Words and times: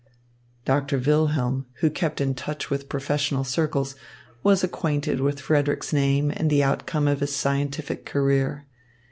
Doctor 0.65 0.97
Wilhelm, 0.97 1.67
who 1.73 1.91
kept 1.91 2.19
in 2.19 2.33
touch 2.33 2.71
with 2.71 2.89
professional 2.89 3.43
circles, 3.43 3.93
was 4.41 4.63
acquainted 4.63 5.19
with 5.19 5.39
Frederick's 5.39 5.93
name 5.93 6.31
and 6.35 6.49
the 6.49 6.63
outcome 6.63 7.07
of 7.07 7.19
his 7.19 7.35
scientific 7.35 8.03
career. 8.03 8.65